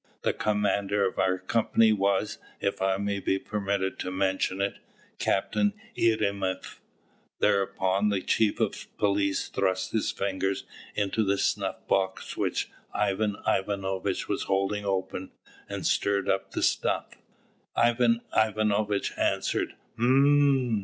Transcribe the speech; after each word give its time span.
The 0.23 0.33
commander 0.33 1.05
of 1.07 1.19
our 1.19 1.37
company 1.37 1.93
was, 1.93 2.39
if 2.59 2.81
I 2.81 2.97
may 2.97 3.19
be 3.19 3.37
permitted 3.37 3.99
to 3.99 4.09
mention 4.09 4.59
it, 4.59 4.79
Captain 5.19 5.73
Eremeeff." 5.95 6.79
Thereupon 7.39 8.09
the 8.09 8.21
chief 8.23 8.59
of 8.59 8.87
police 8.97 9.49
thrust 9.49 9.91
his 9.91 10.09
fingers 10.09 10.63
into 10.95 11.23
the 11.23 11.37
snuff 11.37 11.87
box 11.87 12.35
which 12.35 12.71
Ivan 12.95 13.35
Ivanovitch 13.47 14.27
was 14.27 14.45
holding 14.49 14.85
open, 14.85 15.33
and 15.69 15.85
stirred 15.85 16.27
up 16.27 16.49
the 16.53 16.63
snuff. 16.63 17.09
Ivan 17.75 18.21
Ivanovitch 18.35 19.13
answered, 19.19 19.75
"Hm!" 19.97 20.79